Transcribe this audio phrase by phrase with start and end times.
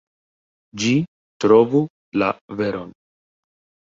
[0.83, 0.93] Ĝi
[1.45, 1.83] trovu
[2.23, 2.31] la
[2.63, 2.93] veron.